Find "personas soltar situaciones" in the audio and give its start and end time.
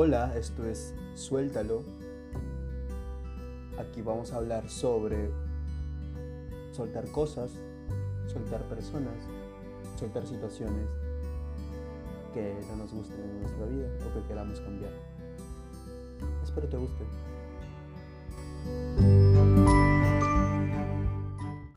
8.68-10.86